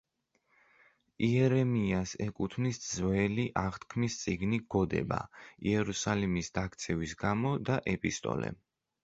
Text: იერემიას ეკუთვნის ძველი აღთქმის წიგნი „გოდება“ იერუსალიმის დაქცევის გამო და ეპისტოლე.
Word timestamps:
იერემიას 1.25 2.13
ეკუთვნის 2.25 2.79
ძველი 2.85 3.45
აღთქმის 3.65 4.17
წიგნი 4.23 4.61
„გოდება“ 4.77 5.21
იერუსალიმის 5.73 6.51
დაქცევის 6.61 7.15
გამო 7.23 7.55
და 7.71 7.79
ეპისტოლე. 7.95 8.53